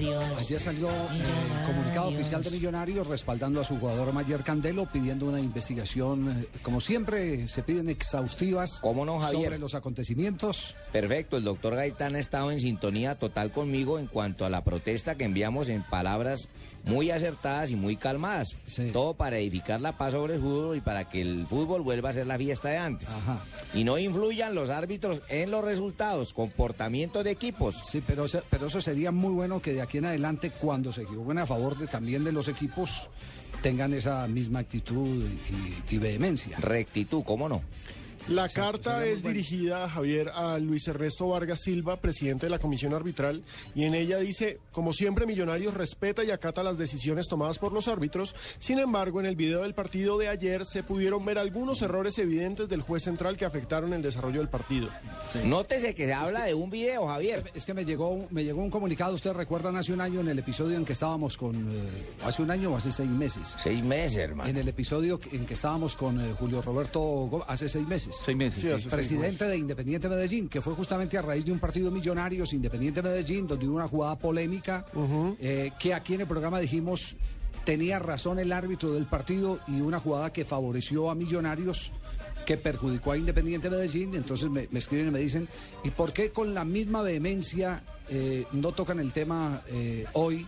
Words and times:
Millonarios. 0.00 0.40
Ayer 0.40 0.60
salió 0.60 0.88
eh, 0.88 0.92
el 1.60 1.66
comunicado 1.66 2.08
oficial 2.08 2.42
de 2.42 2.50
Millonarios 2.50 3.06
respaldando 3.06 3.60
a 3.60 3.64
su 3.64 3.78
jugador 3.78 4.12
Mayer 4.12 4.42
Candelo, 4.42 4.86
pidiendo 4.86 5.26
una 5.26 5.40
investigación, 5.40 6.40
eh, 6.42 6.46
como 6.62 6.80
siempre, 6.80 7.48
se 7.48 7.62
piden 7.62 7.88
exhaustivas 7.88 8.78
¿Cómo 8.80 9.04
no, 9.04 9.18
Javier? 9.18 9.44
sobre 9.44 9.58
los 9.58 9.74
acontecimientos. 9.74 10.74
Perfecto, 10.92 11.36
el 11.36 11.44
doctor 11.44 11.76
Gaitán 11.76 12.16
ha 12.16 12.18
estado 12.18 12.50
en 12.50 12.60
sintonía 12.60 13.14
total 13.16 13.52
conmigo 13.52 13.98
en 13.98 14.06
cuanto 14.06 14.44
a 14.44 14.50
la 14.50 14.64
protesta 14.64 15.14
que 15.16 15.24
enviamos 15.24 15.68
en 15.68 15.82
palabras 15.82 16.48
muy 16.84 17.10
acertadas 17.10 17.70
y 17.70 17.76
muy 17.76 17.96
calmadas. 17.96 18.56
Sí. 18.66 18.90
Todo 18.92 19.14
para 19.14 19.38
edificar 19.38 19.80
la 19.80 19.96
paz 19.96 20.12
sobre 20.12 20.34
el 20.34 20.40
fútbol 20.40 20.76
y 20.76 20.80
para 20.80 21.08
que 21.08 21.20
el 21.20 21.46
fútbol 21.46 21.82
vuelva 21.82 22.10
a 22.10 22.12
ser 22.12 22.26
la 22.26 22.38
fiesta 22.38 22.70
de 22.70 22.78
antes. 22.78 23.08
Ajá. 23.08 23.40
Y 23.74 23.84
no 23.84 23.98
influyan 23.98 24.54
los 24.54 24.70
árbitros 24.70 25.20
en 25.28 25.50
los 25.50 25.64
resultados, 25.64 26.32
comportamientos 26.32 27.24
de 27.24 27.30
equipos. 27.30 27.76
Sí, 27.84 28.02
pero, 28.06 28.26
pero 28.48 28.66
eso 28.66 28.80
sería 28.80 29.12
muy 29.12 29.32
bueno 29.32 29.60
que 29.60 29.72
de 29.72 29.82
aquí 29.82 29.89
en 29.98 30.06
adelante, 30.06 30.50
cuando 30.50 30.92
se 30.92 31.02
equivoquen 31.02 31.38
a 31.38 31.46
favor 31.46 31.76
de, 31.76 31.86
también 31.86 32.24
de 32.24 32.32
los 32.32 32.48
equipos, 32.48 33.08
tengan 33.62 33.92
esa 33.92 34.26
misma 34.26 34.60
actitud 34.60 35.24
y 35.90 35.98
vehemencia. 35.98 36.56
Rectitud, 36.58 37.22
¿cómo 37.24 37.48
no? 37.48 37.62
La 38.28 38.48
carta 38.48 39.04
es 39.06 39.22
dirigida, 39.24 39.88
Javier, 39.88 40.28
a 40.28 40.58
Luis 40.58 40.86
Ernesto 40.86 41.28
Vargas 41.28 41.62
Silva, 41.62 41.96
presidente 41.96 42.46
de 42.46 42.50
la 42.50 42.58
Comisión 42.58 42.94
Arbitral, 42.94 43.42
y 43.74 43.84
en 43.84 43.94
ella 43.94 44.18
dice, 44.18 44.60
como 44.70 44.92
siempre, 44.92 45.26
Millonarios 45.26 45.74
respeta 45.74 46.22
y 46.22 46.30
acata 46.30 46.62
las 46.62 46.78
decisiones 46.78 47.26
tomadas 47.26 47.58
por 47.58 47.72
los 47.72 47.88
árbitros. 47.88 48.36
Sin 48.60 48.78
embargo, 48.78 49.18
en 49.20 49.26
el 49.26 49.34
video 49.34 49.62
del 49.62 49.74
partido 49.74 50.16
de 50.16 50.28
ayer 50.28 50.64
se 50.64 50.82
pudieron 50.82 51.24
ver 51.24 51.38
algunos 51.38 51.82
errores 51.82 52.18
evidentes 52.18 52.68
del 52.68 52.82
juez 52.82 53.02
central 53.02 53.36
que 53.36 53.44
afectaron 53.44 53.92
el 53.92 54.02
desarrollo 54.02 54.38
del 54.38 54.48
partido. 54.48 54.88
Nótese 55.44 55.94
que 55.94 56.06
se 56.06 56.12
habla 56.12 56.44
de 56.44 56.54
un 56.54 56.70
video, 56.70 57.06
Javier. 57.08 57.50
Es 57.54 57.64
que 57.64 57.74
me 57.74 57.84
llegó, 57.84 58.28
me 58.30 58.44
llegó 58.44 58.62
un 58.62 58.70
comunicado, 58.70 59.14
ustedes 59.14 59.36
recuerdan 59.36 59.76
hace 59.76 59.92
un 59.92 60.00
año 60.00 60.20
en 60.20 60.28
el 60.28 60.38
episodio 60.38 60.76
en 60.76 60.84
que 60.84 60.92
estábamos 60.92 61.36
con, 61.36 61.56
eh, 61.56 61.88
hace 62.24 62.42
un 62.42 62.50
año 62.50 62.72
o 62.72 62.76
hace 62.76 62.92
seis 62.92 63.10
meses. 63.10 63.56
Seis 63.60 63.82
meses, 63.82 64.18
hermano. 64.18 64.48
En 64.48 64.56
el 64.56 64.68
episodio 64.68 65.18
en 65.32 65.46
que 65.46 65.54
estábamos 65.54 65.96
con 65.96 66.20
eh, 66.20 66.32
Julio 66.38 66.62
Roberto 66.62 67.44
hace 67.48 67.68
seis 67.68 67.86
meses. 67.86 68.09
Seis 68.10 68.36
meses. 68.36 68.60
Sí, 68.60 68.66
sí. 68.68 68.72
hace 68.72 68.82
seis 68.82 68.94
presidente 68.94 69.46
de 69.46 69.56
Independiente 69.56 70.08
Medellín, 70.08 70.48
que 70.48 70.60
fue 70.60 70.74
justamente 70.74 71.18
a 71.18 71.22
raíz 71.22 71.44
de 71.44 71.52
un 71.52 71.58
partido 71.58 71.90
Millonarios, 71.90 72.52
Independiente 72.52 73.02
Medellín, 73.02 73.46
donde 73.46 73.66
hubo 73.66 73.76
una 73.76 73.88
jugada 73.88 74.18
polémica, 74.18 74.84
eh, 75.40 75.72
que 75.78 75.94
aquí 75.94 76.14
en 76.14 76.22
el 76.22 76.26
programa 76.26 76.58
dijimos 76.58 77.16
tenía 77.64 77.98
razón 77.98 78.38
el 78.38 78.52
árbitro 78.52 78.92
del 78.92 79.06
partido 79.06 79.60
y 79.68 79.80
una 79.80 80.00
jugada 80.00 80.32
que 80.32 80.44
favoreció 80.44 81.10
a 81.10 81.14
Millonarios 81.14 81.92
que 82.46 82.56
perjudicó 82.56 83.12
a 83.12 83.18
Independiente 83.18 83.68
Medellín, 83.68 84.14
entonces 84.14 84.48
me, 84.50 84.66
me 84.70 84.78
escriben 84.78 85.08
y 85.08 85.10
me 85.10 85.18
dicen, 85.18 85.46
¿y 85.84 85.90
por 85.90 86.12
qué 86.12 86.30
con 86.30 86.54
la 86.54 86.64
misma 86.64 87.02
vehemencia 87.02 87.82
eh, 88.12 88.44
no 88.52 88.72
tocan 88.72 88.98
el 88.98 89.12
tema 89.12 89.62
eh, 89.68 90.04
hoy, 90.14 90.44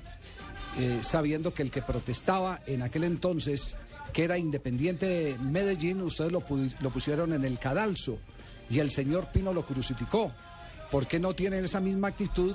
eh, 0.81 0.99
sabiendo 1.03 1.55
que 1.55 1.63
el 1.63 1.71
que 1.71 1.81
protestaba 1.81 2.61
en 2.67 2.83
aquel 2.83 3.05
entonces, 3.05 3.77
que 4.13 4.25
era 4.25 4.39
Independiente 4.39 5.37
Medellín, 5.41 6.01
ustedes 6.03 6.31
lo, 6.33 6.43
lo 6.81 6.91
pusieron 6.91 7.33
en 7.33 7.45
el 7.45 7.59
cadalso 7.59 8.19
y 8.71 8.79
el 8.79 8.91
señor 8.91 9.27
Pino 9.33 9.53
lo 9.53 9.63
crucificó? 9.65 10.31
¿Por 10.91 11.07
qué 11.07 11.19
no 11.19 11.35
tienen 11.35 11.65
esa 11.65 11.81
misma 11.81 12.09
actitud 12.09 12.55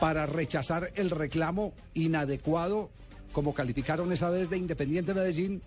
para 0.00 0.26
rechazar 0.26 0.90
el 0.96 1.10
reclamo 1.10 1.72
inadecuado, 1.94 2.90
como 3.32 3.54
calificaron 3.54 4.12
esa 4.12 4.30
vez 4.30 4.50
de 4.50 4.58
Independiente 4.58 5.14
Medellín, 5.14 5.62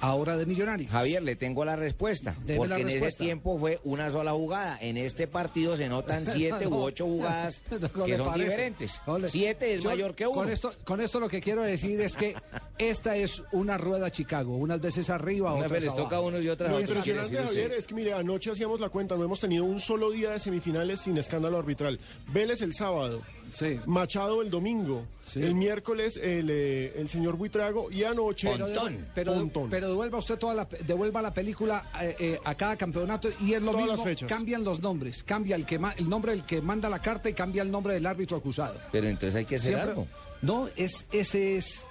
ahora 0.00 0.36
de 0.36 0.46
Millonarios? 0.46 0.90
Javier, 0.90 1.22
le 1.22 1.36
tengo 1.36 1.64
la 1.64 1.76
respuesta. 1.76 2.34
Deme 2.44 2.56
porque 2.58 2.68
la 2.70 2.80
en 2.80 2.88
ese 2.88 3.16
tiempo 3.18 3.58
fue 3.58 3.80
una 3.84 4.10
sola 4.10 4.32
jugada. 4.32 4.78
En 4.80 4.96
este 4.96 5.26
partido 5.26 5.76
se 5.76 5.88
notan 5.88 6.26
siete 6.32 6.66
u 6.66 6.74
ocho 6.76 7.04
jugadas 7.04 7.62
No 7.94 8.04
que 8.04 8.16
son 8.16 8.26
parece. 8.28 8.44
diferentes. 8.50 9.00
Siete 9.28 9.74
es 9.74 9.82
Yo, 9.82 9.90
mayor 9.90 10.14
que 10.14 10.26
uno. 10.26 10.34
Con 10.40 10.48
esto, 10.50 10.72
con 10.84 11.00
esto 11.00 11.20
lo 11.20 11.28
que 11.28 11.40
quiero 11.40 11.62
decir 11.62 12.00
es 12.00 12.16
que 12.16 12.34
esta 12.78 13.16
es 13.16 13.42
una 13.52 13.78
rueda 13.78 14.10
Chicago, 14.10 14.56
unas 14.56 14.80
veces 14.80 15.08
arriba, 15.10 15.50
Una 15.52 15.66
otras 15.66 15.72
vez 15.72 15.84
les 15.84 15.94
toca 15.94 16.16
a 16.16 16.18
abajo. 16.18 16.26
unos 16.28 16.44
y 16.44 16.48
otras 16.48 16.68
quiere 16.70 16.82
impresionante, 16.84 17.22
decir 17.34 17.38
usted. 17.48 17.62
Javier, 17.62 17.78
es 17.78 17.86
que 17.86 17.94
mire, 17.94 18.12
anoche 18.14 18.50
hacíamos 18.50 18.80
la 18.80 18.88
cuenta, 18.88 19.16
no 19.16 19.24
hemos 19.24 19.40
tenido 19.40 19.64
un 19.64 19.78
solo 19.80 20.10
día 20.10 20.30
de 20.30 20.38
semifinales 20.40 21.00
sin 21.00 21.16
escándalo 21.18 21.58
arbitral. 21.58 22.00
Vélez 22.32 22.60
el 22.62 22.72
sábado, 22.74 23.22
Sí. 23.52 23.78
Machado 23.84 24.40
el 24.40 24.48
domingo, 24.48 25.04
Sí. 25.24 25.42
el 25.42 25.54
miércoles 25.54 26.16
el, 26.16 26.48
eh, 26.50 26.94
el 26.96 27.06
señor 27.10 27.36
Buitrago 27.36 27.90
y 27.90 28.02
anoche... 28.02 28.48
Pero, 28.50 28.64
Pontón. 28.64 29.06
pero, 29.14 29.34
Pontón. 29.34 29.70
pero 29.70 29.88
devuelva 29.90 30.18
usted 30.18 30.38
toda 30.38 30.54
la, 30.54 30.66
devuelva 30.86 31.20
la 31.20 31.34
película 31.34 31.84
eh, 32.00 32.16
eh, 32.18 32.40
a 32.44 32.54
cada 32.54 32.76
campeonato 32.76 33.28
y 33.42 33.52
es 33.52 33.60
lo 33.60 33.72
Todas 33.72 33.86
las 33.86 33.96
mismo. 33.98 34.04
fechas. 34.06 34.28
Cambian 34.30 34.64
los 34.64 34.80
nombres, 34.80 35.22
cambia 35.22 35.54
el 35.56 35.66
que 35.66 35.78
ma- 35.78 35.92
el 35.98 36.08
nombre 36.08 36.32
del 36.32 36.44
que 36.44 36.62
manda 36.62 36.88
la 36.88 37.00
carta 37.02 37.28
y 37.28 37.34
cambia 37.34 37.62
el 37.62 37.70
nombre 37.70 37.92
del 37.92 38.06
árbitro 38.06 38.38
acusado. 38.38 38.74
Pero 38.90 39.06
entonces 39.06 39.34
hay 39.34 39.44
que 39.44 39.56
hacer 39.56 39.72
Siempre- 39.74 39.90
algo. 39.90 40.06
No, 40.40 40.68
es 40.74 41.04
ese 41.12 41.56
es. 41.58 41.84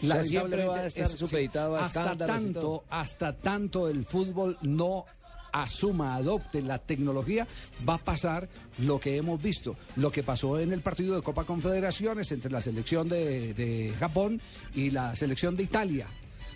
Sea, 0.00 0.22
siempre 0.22 0.64
lamentablemente, 0.64 0.68
va 0.68 0.80
a 0.80 0.86
estar 0.86 1.08
supeditado 1.08 1.76
a 1.76 1.84
hasta 1.84 2.16
tanto, 2.16 2.84
hasta 2.90 3.32
tanto 3.32 3.88
el 3.88 4.04
fútbol 4.04 4.58
no 4.62 5.04
asuma, 5.52 6.16
adopte 6.16 6.62
la 6.62 6.78
tecnología, 6.78 7.46
va 7.88 7.94
a 7.94 7.98
pasar 7.98 8.48
lo 8.78 8.98
que 8.98 9.16
hemos 9.16 9.40
visto, 9.40 9.76
lo 9.96 10.10
que 10.10 10.24
pasó 10.24 10.58
en 10.58 10.72
el 10.72 10.80
partido 10.80 11.14
de 11.14 11.22
Copa 11.22 11.44
Confederaciones 11.44 12.32
entre 12.32 12.50
la 12.50 12.60
selección 12.60 13.08
de, 13.08 13.54
de 13.54 13.94
Japón 14.00 14.40
y 14.74 14.90
la 14.90 15.14
selección 15.14 15.56
de 15.56 15.62
Italia, 15.62 16.08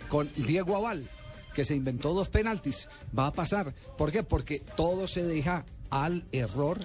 con 0.09 0.29
Diego 0.35 0.75
Aval, 0.75 1.05
que 1.53 1.63
se 1.63 1.75
inventó 1.75 2.13
dos 2.13 2.29
penaltis. 2.29 2.89
Va 3.17 3.27
a 3.27 3.33
pasar. 3.33 3.73
¿Por 3.97 4.11
qué? 4.11 4.23
Porque 4.23 4.61
todo 4.75 5.07
se 5.07 5.23
deja 5.23 5.65
al 5.89 6.25
error 6.31 6.79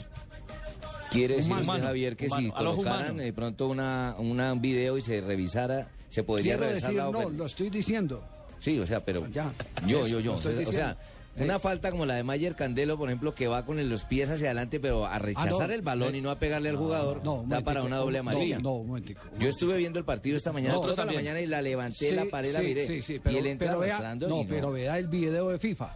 Quiere 1.14 1.36
decir 1.36 1.52
Humano. 1.52 1.72
usted, 1.72 1.84
Javier, 1.86 2.16
que 2.16 2.28
si 2.28 2.32
Humano, 2.48 2.54
colocaran 2.54 3.16
de 3.16 3.32
pronto 3.32 3.68
una, 3.68 4.14
una- 4.18 4.52
un 4.52 4.60
video 4.60 4.98
y 4.98 5.00
se 5.00 5.20
revisara, 5.20 5.88
se 6.08 6.22
podría 6.22 6.54
Quiero 6.56 6.68
revisar 6.68 6.90
decir, 6.92 7.04
la 7.04 7.10
no, 7.10 7.30
lo 7.30 7.46
estoy 7.46 7.70
diciendo. 7.70 8.22
Sí, 8.60 8.78
o 8.78 8.86
sea, 8.86 9.04
pero 9.04 9.26
Ya. 9.28 9.52
yo, 9.86 10.06
yo, 10.06 10.20
yo. 10.20 10.34
estoy 10.34 10.52
o 10.52 10.56
sea, 10.56 10.64
diciendo. 10.64 10.96
una 11.36 11.56
Eh. 11.56 11.58
falta 11.58 11.90
como 11.90 12.06
la 12.06 12.14
de 12.14 12.22
Mayer 12.22 12.54
Candelo, 12.54 12.96
por 12.96 13.08
ejemplo, 13.08 13.34
que 13.34 13.46
va 13.48 13.66
con 13.66 13.88
los 13.88 14.04
pies 14.04 14.30
hacia 14.30 14.46
adelante, 14.46 14.78
pero 14.80 15.04
a 15.06 15.18
rechazar 15.18 15.70
el 15.72 15.82
balón 15.82 16.14
Eh, 16.14 16.18
y 16.18 16.20
no 16.20 16.30
a 16.30 16.38
pegarle 16.38 16.68
al 16.70 16.76
jugador, 16.76 17.20
No, 17.24 17.34
un 17.40 17.48
da 17.48 17.60
para 17.60 17.80
momentico, 17.80 17.86
una 17.86 17.96
doble 17.96 18.18
no, 18.22 18.30
amarilla. 18.30 18.58
No, 18.60 18.72
un 18.76 18.86
momentico. 18.86 19.20
Yo 19.38 19.48
estuve 19.48 19.76
viendo 19.76 19.98
el 19.98 20.04
partido 20.04 20.36
esta 20.36 20.52
mañana, 20.52 20.74
No, 20.74 20.80
toda 20.82 21.04
la 21.04 21.12
mañana, 21.12 21.40
y 21.40 21.46
la 21.46 21.60
levanté, 21.60 22.08
Sí, 22.10 22.14
la 22.14 22.24
paré, 22.26 22.52
la 22.52 22.60
sí, 22.60 22.64
miré. 22.66 22.86
sí, 22.86 23.02
sí, 23.02 23.20
pero, 23.22 23.34
y 23.34 23.38
él 23.38 23.46
entra 23.48 23.68
pero 23.68 23.80
vea, 23.80 24.14
no, 24.14 24.40
y 24.42 24.44
pero 24.46 24.72
vea 24.72 24.96
el 24.98 25.08
video 25.08 25.48
de 25.50 25.58
FIFA. 25.58 25.94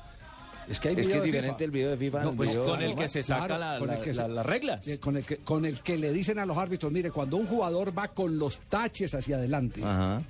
Es 0.71 0.81
que 0.81 0.89
hay 0.89 0.95
Es 1.01 1.09
que 1.09 1.17
es 1.19 1.23
diferente 1.23 1.65
el 1.65 1.71
video 1.71 1.91
de 1.91 1.97
FIFA 1.97 2.23
No, 2.25 2.35
pues, 2.35 2.51
video- 2.51 2.65
Con 2.65 2.83
el 2.83 2.95
que 2.97 3.09
se 3.09 3.23
saca 3.23 3.47
claro, 3.47 3.59
la- 3.75 3.79
con 3.79 3.91
el 3.91 3.97
la- 3.99 4.03
que 4.03 4.13
la- 4.13 4.23
se- 4.23 4.29
las 4.29 4.47
reglas. 4.47 4.87
eh, 4.89 4.99
Con 4.99 5.17
el, 5.17 5.25
que, 5.25 5.37
con 5.39 5.65
el 5.65 5.81
que 5.81 5.97
le 5.99 6.13
dicen 6.13 6.39
a 6.39 6.47
los 6.47 6.57
árbitros, 6.59 6.93
mire, 6.93 7.11
cuando 7.11 7.37
un 7.37 7.47
jugador 7.47 7.97
va 7.97 8.09
con 8.09 8.39
los 8.39 8.59
taches 8.69 9.15
hacia 9.15 9.37
adelante, 9.37 9.83
Ajá, 9.83 10.23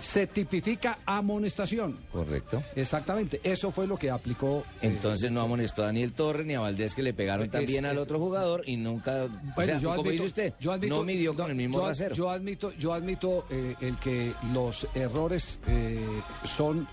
se 0.00 0.26
tipifica 0.28 0.98
amonestación. 1.06 1.96
correcto. 2.12 2.62
Exactamente, 2.76 3.40
eso 3.42 3.70
fue 3.72 3.86
lo 3.86 3.96
que 3.96 4.10
aplicó. 4.10 4.64
eh, 4.80 4.86
Entonces 4.88 5.30
no 5.30 5.40
amonestó 5.40 5.82
a 5.82 5.86
Daniel 5.86 6.12
Torres 6.12 6.46
ni 6.46 6.54
a 6.54 6.60
Valdés 6.60 6.94
que 6.94 7.02
le 7.02 7.14
pegaron 7.14 7.46
Es- 7.46 7.50
también 7.52 7.84
al 7.84 7.98
otro 7.98 8.18
jugador 8.18 8.62
y 8.66 8.76
nunca, 8.76 9.24
o 9.24 9.28
Bueno, 9.56 9.72
sea, 9.72 9.78
yo 9.80 9.88
como 9.90 10.02
admito- 10.02 10.10
dice 10.10 10.24
usted, 10.26 10.54
yo 10.60 10.72
admito- 10.72 10.96
no 10.96 11.02
midió 11.04 11.34
con 11.34 11.50
el 11.50 11.56
mismo 11.56 11.80
yo, 11.80 11.88
rasero. 11.88 12.14
Yo 12.14 12.30
admito, 12.30 12.72
yo 12.78 12.92
admito 12.94 13.44
eh, 13.50 13.74
el 13.80 13.96
que 13.96 14.32
los 14.52 14.86
errores 14.94 15.58
eh, 15.68 15.98
son 16.44 16.86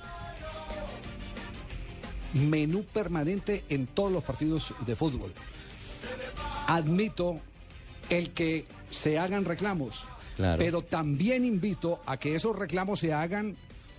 menú 2.35 2.83
permanente 2.83 3.63
en 3.69 3.87
todos 3.87 4.11
los 4.11 4.23
partidos 4.23 4.73
de 4.85 4.95
fútbol. 4.95 5.33
Admito 6.67 7.39
el 8.09 8.31
que 8.31 8.65
se 8.89 9.17
hagan 9.19 9.45
reclamos, 9.45 10.05
Claro. 10.35 10.57
pero 10.63 10.81
también 10.81 11.45
invito 11.45 12.01
a 12.05 12.17
que 12.17 12.35
esos 12.35 12.55
reclamos 12.55 12.99
se 12.99 13.13
hagan 13.13 13.55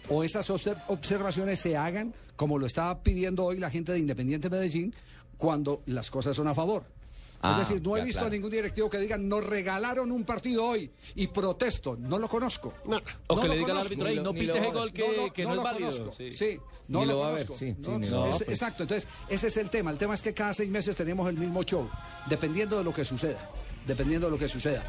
o 0.09 0.23
esas 0.23 0.49
obser- 0.50 0.81
observaciones 0.88 1.59
se 1.59 1.77
hagan 1.77 2.15
como 2.37 2.59
lo 2.59 2.67
estaba 2.67 3.03
pidiendo 3.03 3.44
hoy 3.44 3.59
la 3.59 3.71
gente 3.71 3.93
de 3.93 3.99
Independiente 3.99 4.50
Medellín 4.50 4.94
cuando 5.38 5.83
las 5.87 6.11
cosas 6.11 6.37
son 6.37 6.47
a 6.49 6.55
favor. 6.55 6.85
Ah, 7.43 7.61
es 7.61 7.69
decir, 7.69 7.83
no 7.83 7.97
he 7.97 8.03
visto 8.05 8.21
claro. 8.21 8.27
a 8.29 8.31
ningún 8.31 8.50
directivo 8.50 8.88
que 8.91 8.99
diga, 8.99 9.17
nos 9.19 9.44
regalaron 9.44 10.11
un 10.11 10.25
partido 10.25 10.65
hoy 10.65 10.91
y 11.15 11.27
protesto. 11.29 11.97
No 11.97 12.19
lo 12.19 12.29
conozco. 12.29 12.75
No. 12.87 12.97
O 13.29 13.35
No 13.37 13.41
que 13.43 13.49
lo 13.49 13.55
le 13.55 13.59
diga 13.61 13.73
al 13.73 13.87
conozco. 13.87 13.87
árbitro, 13.94 14.09
"Ey, 14.09 14.17
no 14.17 14.33
lo- 14.33 14.55
ese 14.56 14.71
gol 14.73 14.93
que, 14.93 15.17
lo- 15.17 15.33
que 15.33 15.43
no, 15.44 15.55
lo 15.55 15.61
es 15.61 15.65
válido. 15.65 15.91
conozco. 15.93 16.15
Sí. 16.17 16.33
Sí, 16.33 16.59
no 16.88 17.00
Ni 17.00 17.06
lo, 17.06 17.12
lo 17.12 17.19
va 17.21 17.29
a 17.29 17.33
ver, 17.33 17.47
conozco. 17.47 17.65
sí, 17.65 17.73
sí, 17.73 17.77
No, 17.91 17.99
ni 17.99 18.06
lo 18.09 18.17
no, 18.17 18.21
va 18.23 18.27
a 18.27 18.31
es- 18.31 18.38
ver. 18.41 18.50
Exacto, 18.50 18.83
entonces 18.85 19.09
ese 19.29 19.47
es 19.49 19.56
el 19.56 19.71
tema. 19.71 19.91
El 19.91 19.99
tema 19.99 20.15
es 20.15 20.23
que 20.23 20.35
cada 20.35 20.55
seis 20.55 20.71
meses 20.71 20.97
tenemos 20.97 21.29
el 21.29 21.37
mismo 21.37 21.62
show, 21.62 21.88
dependiendo 22.29 22.79
de 22.79 22.85
lo 22.85 22.93
que 22.93 23.05
suceda. 23.05 23.50
Dependiendo 23.87 24.27
de 24.27 24.33
lo 24.33 24.38
que 24.38 24.49
suceda. 24.49 24.83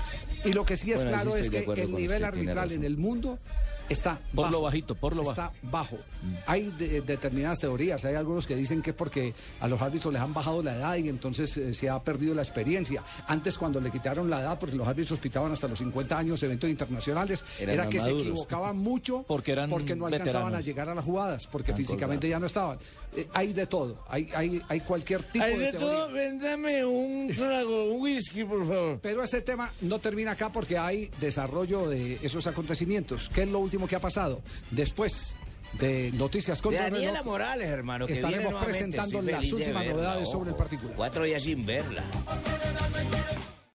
Y 0.44 0.54
lo 0.54 0.66
que 0.66 0.76
sí 0.76 0.92
es 0.92 1.04
Bueno, 1.04 1.12
ahí 1.18 1.24
sí 1.24 1.24
claro 1.30 1.38
es 1.38 1.50
que 1.76 1.82
el 1.84 1.94
nivel 1.94 2.24
arbitral 2.24 2.72
en 2.72 2.84
el 2.84 2.98
mundo 2.98 3.38
está 3.90 4.20
Por 4.34 4.46
bajo. 4.46 4.52
lo 4.52 4.62
bajito, 4.62 4.96
por 4.96 5.16
lo 5.16 5.24
Está 5.30 5.52
bajo. 5.64 5.98
Hay 6.46 6.72
de- 6.78 7.02
determinadas 7.02 7.60
teorías. 7.60 8.04
Hay 8.06 8.16
algunos 8.16 8.46
que 8.48 8.56
dicen 8.56 8.82
que 8.82 8.92
es 8.92 8.96
porque 8.96 9.34
a 9.60 9.68
los 9.68 9.82
árbitros 9.82 10.14
les 10.14 10.22
han 10.22 10.34
bajado 10.34 10.62
la 10.64 10.76
edad 10.76 10.96
y 10.96 11.10
entonces 11.10 11.56
eh, 11.58 11.74
se 11.74 11.90
ha 11.90 12.00
perdido 12.02 12.34
la 12.34 12.42
experiencia. 12.42 13.04
Antes, 13.28 13.58
cuando 13.58 13.80
le 13.80 13.92
quitaron 13.92 14.30
la 14.30 14.42
edad, 14.42 14.58
porque 14.60 14.76
los 14.76 14.88
árbitros 14.88 15.20
pitaban 15.20 15.52
hasta 15.52 15.68
los 15.68 15.80
50 15.80 16.18
años 16.18 16.42
eventos 16.44 16.70
internacionales, 16.70 17.44
Eran 17.60 17.74
era 17.76 17.90
que 17.90 18.00
se 18.00 18.10
equivocaban 18.12 18.78
mucho 18.78 19.24
Porque 19.28 19.52
eran 19.52 19.70
no 19.70 19.76
alcanzaban 19.78 20.12
veteranos. 20.12 20.54
a 20.56 20.62
llegar 20.62 20.90
a 20.90 20.96
las 20.96 21.06
jugadas, 21.06 21.48
porque 21.48 21.72
Tan 21.72 21.78
físicamente 21.78 22.28
ya 22.30 22.40
no 22.40 22.46
estaban. 22.48 22.78
Eh, 23.16 23.28
hay 23.34 23.54
de 23.54 23.68
todo. 23.68 24.04
Hay, 24.10 24.30
hay, 24.36 24.62
hay 24.68 24.80
cualquier 24.82 25.24
tipo 25.32 25.44
Hay 25.46 25.54
de, 25.58 25.66
de 25.66 25.72
teoría. 25.72 25.88
todo, 25.88 26.12
véndame 26.12 26.86
un 26.86 27.32
trago, 27.36 27.86
un 27.94 28.02
whisky, 28.02 28.44
por 28.44 28.68
favor. 28.68 29.00
Pero 29.02 29.24
ese 29.24 29.42
tema 29.42 29.72
no 29.82 30.00
termina 30.00 30.32
acá 30.32 30.52
porque 30.52 30.78
hay 30.78 31.10
desarrollo 31.20 31.88
de 31.90 32.18
esos 32.22 32.48
acontecimientos. 32.48 33.30
¿Qué 33.34 33.44
es 33.44 33.50
lo 33.50 33.60
último 33.60 33.77
que 33.86 33.98
ha 33.98 34.00
pasado? 34.00 34.42
Después 34.72 35.36
de 35.74 36.12
Noticias 36.14 36.62
con 36.62 36.72
De 36.72 36.80
Don 36.80 36.92
Daniela 36.92 37.20
Reloj, 37.20 37.26
Morales, 37.26 37.68
hermano, 37.68 38.08
que 38.08 38.14
estaremos 38.14 38.64
presentando 38.64 39.22
las 39.22 39.52
últimas 39.52 39.84
verla, 39.84 39.94
novedades 39.94 40.30
sobre 40.30 40.52
el 40.52 40.56
particular. 40.56 40.96
Cuatro 40.96 41.26
días 41.26 41.44
sin 41.44 41.66
verla. 41.66 42.04